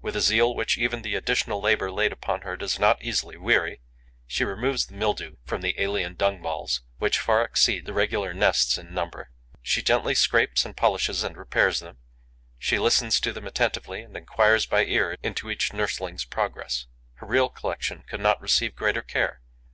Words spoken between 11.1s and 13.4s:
and repairs them; she listens to